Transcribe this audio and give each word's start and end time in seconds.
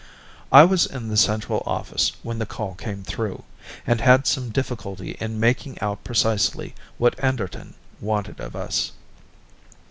I 0.51 0.63
was 0.63 0.87
in 0.87 1.09
the 1.09 1.15
central 1.15 1.61
office 1.67 2.13
when 2.23 2.39
the 2.39 2.47
call 2.47 2.73
came 2.73 3.03
through, 3.03 3.43
and 3.85 4.01
had 4.01 4.25
some 4.25 4.49
difficulty 4.49 5.11
in 5.19 5.39
making 5.39 5.79
out 5.79 6.03
precisely 6.03 6.73
what 6.97 7.23
Anderton 7.23 7.75
wanted 8.01 8.39
of 8.39 8.55
us. 8.55 8.93